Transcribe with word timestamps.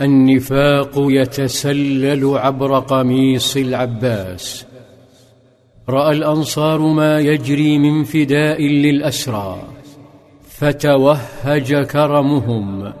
النفاق 0.00 0.92
يتسلل 0.96 2.38
عبر 2.38 2.78
قميص 2.78 3.56
العباس. 3.56 4.66
رأى 5.88 6.16
الأنصار 6.16 6.80
ما 6.80 7.20
يجري 7.20 7.78
من 7.78 8.04
فداء 8.04 8.62
للأسرى 8.62 9.62
فتوهج 10.48 11.86
كرمهم 11.86 12.92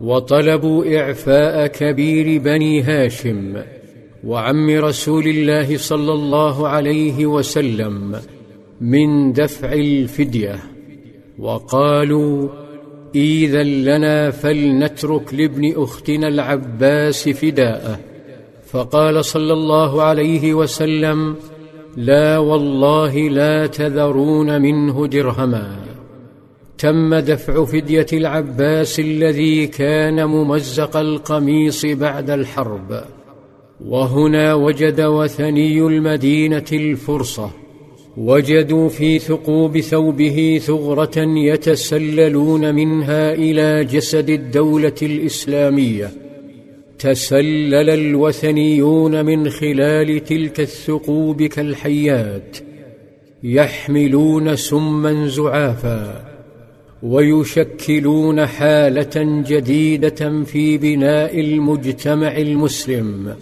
وطلبوا 0.00 0.98
إعفاء 0.98 1.66
كبير 1.66 2.40
بني 2.40 2.82
هاشم 2.82 3.62
وعم 4.24 4.70
رسول 4.70 5.26
الله 5.26 5.76
صلى 5.76 6.12
الله 6.12 6.68
عليه 6.68 7.26
وسلم 7.26 8.20
من 8.80 9.32
دفع 9.32 9.72
الفدية. 9.72 10.58
وقالوا 11.38 12.48
إذا 13.14 13.62
لنا 13.62 14.30
فلنترك 14.30 15.34
لابن 15.34 15.72
أختنا 15.76 16.28
العباس 16.28 17.28
فداءه. 17.28 17.98
فقال 18.66 19.24
صلى 19.24 19.52
الله 19.52 20.02
عليه 20.02 20.54
وسلم 20.54 21.36
لا 21.96 22.38
والله 22.38 23.28
لا 23.28 23.66
تذرون 23.66 24.62
منه 24.62 25.06
درهما. 25.06 25.76
تم 26.78 27.14
دفع 27.14 27.64
فدية 27.64 28.06
العباس 28.12 29.00
الذي 29.00 29.66
كان 29.66 30.24
ممزق 30.24 30.96
القميص 30.96 31.86
بعد 31.86 32.30
الحرب. 32.30 33.04
وهنا 33.86 34.54
وجد 34.54 35.00
وثني 35.00 35.78
المدينة 35.80 36.64
الفرصة. 36.72 37.50
وجدوا 38.20 38.88
في 38.88 39.18
ثقوب 39.18 39.80
ثوبه 39.80 40.60
ثغرة 40.62 41.18
يتسللون 41.18 42.74
منها 42.74 43.34
إلى 43.34 43.84
جسد 43.84 44.30
الدولة 44.30 44.94
الإسلامية. 45.02 46.10
تسلل 46.98 47.90
الوثنيون 47.90 49.24
من 49.24 49.50
خلال 49.50 50.24
تلك 50.24 50.60
الثقوب 50.60 51.42
كالحيات 51.42 52.56
يحملون 53.42 54.56
سما 54.56 55.26
زعافا 55.26 56.24
ويشكلون 57.02 58.46
حالة 58.46 59.44
جديدة 59.48 60.44
في 60.44 60.78
بناء 60.78 61.40
المجتمع 61.40 62.36
المسلم. 62.36 63.34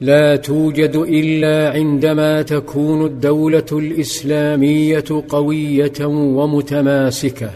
لا 0.00 0.36
توجد 0.36 0.96
إلا 0.96 1.70
عندما 1.70 2.42
تكون 2.42 3.06
الدولة 3.06 3.66
الإسلامية 3.72 5.04
قوية 5.28 6.06
ومتماسكة 6.06 7.50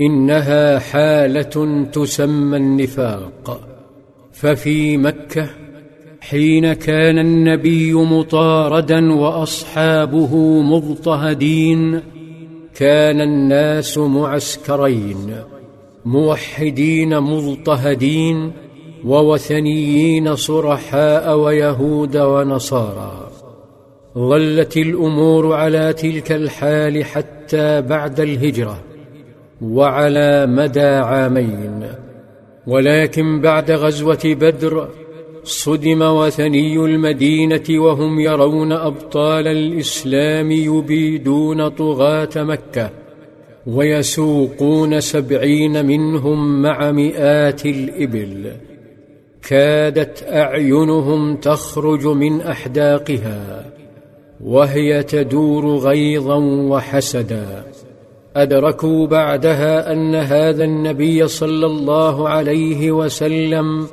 إنها 0.00 0.78
حالة 0.78 1.84
تسمى 1.92 2.56
النفاق. 2.56 3.60
ففي 4.32 4.96
مكة 4.96 5.48
حين 6.20 6.72
كان 6.72 7.18
النبي 7.18 7.92
مطاردا 7.92 9.12
وأصحابه 9.12 10.36
مضطهدين 10.62 12.00
كان 12.74 13.20
الناس 13.20 13.98
معسكرين 13.98 15.36
موحدين 16.04 17.20
مضطهدين 17.20 18.52
ووثنيين 19.04 20.36
صرحاء 20.36 21.38
ويهود 21.38 22.16
ونصارى. 22.16 23.30
ظلت 24.18 24.76
الأمور 24.76 25.52
على 25.52 25.92
تلك 25.92 26.32
الحال 26.32 27.04
حتى 27.04 27.80
بعد 27.80 28.20
الهجرة 28.20 28.78
وعلى 29.62 30.46
مدى 30.46 30.80
عامين. 30.80 31.86
ولكن 32.66 33.40
بعد 33.40 33.70
غزوة 33.70 34.20
بدر 34.24 34.88
صدم 35.44 36.02
وثني 36.02 36.76
المدينة 36.76 37.62
وهم 37.70 38.20
يرون 38.20 38.72
أبطال 38.72 39.46
الإسلام 39.46 40.50
يبيدون 40.50 41.68
طغاة 41.68 42.28
مكة 42.36 42.90
ويسوقون 43.66 45.00
سبعين 45.00 45.86
منهم 45.86 46.62
مع 46.62 46.90
مئات 46.90 47.66
الإبل. 47.66 48.52
كادت 49.48 50.24
أعينهم 50.28 51.36
تخرج 51.36 52.06
من 52.06 52.40
أحداقها 52.40 53.66
وهي 54.44 55.02
تدور 55.02 55.76
غيظا 55.76 56.36
وحسدا. 56.44 57.64
أدركوا 58.36 59.06
بعدها 59.06 59.92
أن 59.92 60.14
هذا 60.14 60.64
النبي 60.64 61.28
صلى 61.28 61.66
الله 61.66 62.28
عليه 62.28 62.92
وسلم 62.92 63.86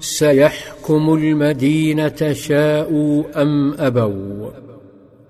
سيحكم 0.00 1.14
المدينة 1.14 2.32
شاءوا 2.32 3.42
أم 3.42 3.74
أبوا. 3.74 4.50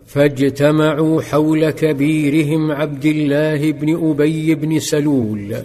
فاجتمعوا 0.07 1.23
حول 1.23 1.71
كبيرهم 1.71 2.73
عبد 2.73 3.05
الله 3.05 3.73
بن 3.73 4.11
أبي 4.11 4.55
بن 4.55 4.79
سلول 4.79 5.57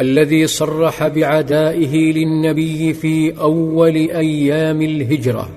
الذي 0.00 0.46
صرح 0.46 1.08
بعدائه 1.08 2.12
للنبي 2.12 2.92
في 2.92 3.40
أول 3.40 3.96
أيام 3.96 4.82
الهجرة 4.82 5.48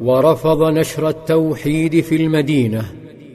ورفض 0.00 0.62
نشر 0.62 1.08
التوحيد 1.08 2.00
في 2.00 2.16
المدينة 2.16 2.84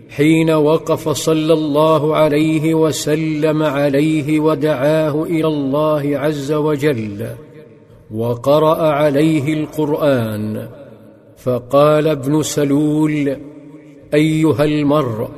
حين 0.09 0.51
وقف 0.51 1.09
صلى 1.09 1.53
الله 1.53 2.15
عليه 2.15 2.73
وسلم 2.73 3.63
عليه 3.63 4.39
ودعاه 4.39 5.23
إلى 5.23 5.47
الله 5.47 6.17
عز 6.17 6.51
وجل 6.51 7.27
وقرأ 8.11 8.81
عليه 8.81 9.53
القرآن 9.53 10.67
فقال 11.37 12.07
ابن 12.07 12.43
سلول 12.43 13.37
أيها 14.13 14.63
المرء 14.63 15.29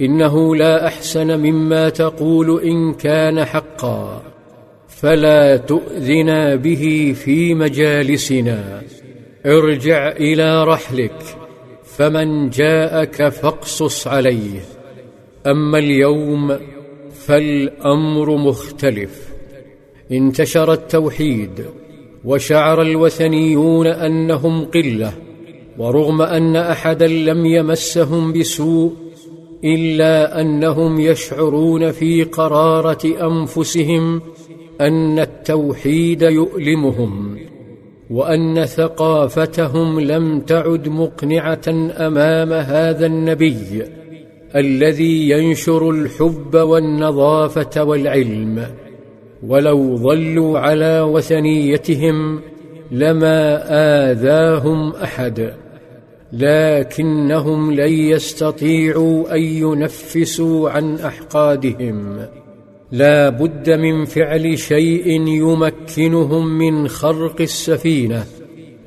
إنه 0.00 0.56
لا 0.56 0.86
أحسن 0.86 1.40
مما 1.40 1.88
تقول 1.88 2.60
إن 2.60 2.94
كان 2.94 3.44
حقا. 3.44 4.31
فلا 5.02 5.56
تؤذنا 5.56 6.54
به 6.54 7.14
في 7.24 7.54
مجالسنا. 7.54 8.82
ارجع 9.46 10.08
إلى 10.08 10.64
رحلك 10.64 11.22
فمن 11.84 12.50
جاءك 12.50 13.28
فاقصص 13.28 14.06
عليه. 14.06 14.60
أما 15.46 15.78
اليوم 15.78 16.58
فالأمر 17.26 18.36
مختلف. 18.36 19.28
انتشر 20.12 20.72
التوحيد 20.72 21.64
وشعر 22.24 22.82
الوثنيون 22.82 23.86
أنهم 23.86 24.64
قلة 24.64 25.12
ورغم 25.78 26.22
أن 26.22 26.56
أحدا 26.56 27.06
لم 27.06 27.46
يمسهم 27.46 28.32
بسوء 28.32 28.92
إلا 29.64 30.40
أنهم 30.40 31.00
يشعرون 31.00 31.92
في 31.92 32.22
قرارة 32.22 33.30
أنفسهم 33.30 34.20
أن 34.80 35.18
التوحيد 35.18 36.22
يؤلمهم 36.22 37.38
وأن 38.10 38.64
ثقافتهم 38.64 40.00
لم 40.00 40.40
تعد 40.40 40.88
مقنعة 40.88 41.68
أمام 42.06 42.52
هذا 42.52 43.06
النبي 43.06 43.84
الذي 44.56 45.30
ينشر 45.30 45.90
الحب 45.90 46.54
والنظافة 46.54 47.84
والعلم. 47.84 48.66
ولو 49.46 49.96
ظلوا 49.96 50.58
على 50.58 51.00
وثنيتهم 51.00 52.40
لما 52.90 53.64
آذاهم 54.10 54.92
أحد 54.92 55.52
لكنهم 56.32 57.72
لن 57.72 57.92
يستطيعوا 57.92 59.34
أن 59.34 59.40
ينفسوا 59.40 60.70
عن 60.70 60.94
أحقادهم. 60.94 62.26
لا 62.92 63.28
بد 63.28 63.70
من 63.70 64.04
فعل 64.04 64.58
شيء 64.58 65.08
يمكنهم 65.28 66.58
من 66.58 66.88
خرق 66.88 67.40
السفينة 67.40 68.24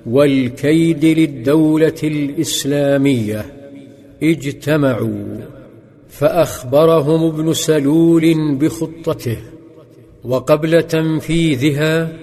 والكيد 0.06 1.06
للدولة 1.06 1.94
الإسلامية. 2.04 3.46
اجتمعوا. 4.24 5.38
فأخبرهم 6.10 7.24
ابن 7.24 7.54
سلول 7.54 8.56
بخطته. 8.56 9.38
وقبل 10.24 10.84
تنفيذها 10.84 12.14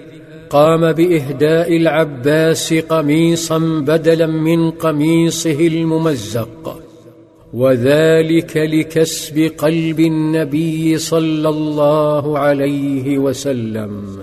قام 0.49 0.91
بإهداء 0.91 1.77
العباس 1.77 2.73
قميصا 2.73 3.57
بدلا 3.57 4.27
من 4.27 4.71
قميصه 4.71 5.67
الممزق. 5.67 6.83
وذلك 7.53 8.57
لكسب 8.57 9.51
قلب 9.57 9.99
النبي 9.99 10.97
صلى 10.97 11.49
الله 11.49 12.39
عليه 12.39 13.17
وسلم. 13.17 14.17